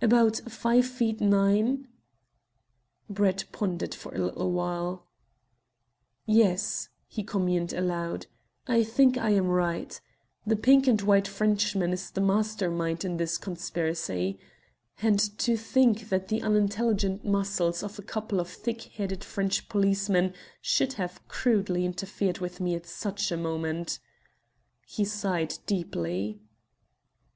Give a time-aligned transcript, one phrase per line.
[0.00, 1.88] "About five feet nine."
[3.10, 5.08] Brett pondered for a little while.
[6.26, 8.26] "Yes," he communed aloud,
[8.68, 10.00] "I think I am right.
[10.46, 14.38] That pink and white Frenchman is the master mind in this conspiracy.
[15.02, 20.34] And to think that the unintelligent muscles of a couple of thick headed French policemen
[20.60, 23.98] should have crudely interfered with me at such a moment!"
[24.86, 26.38] He sighed deeply.